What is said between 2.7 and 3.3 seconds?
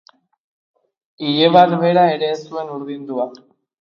urdindua.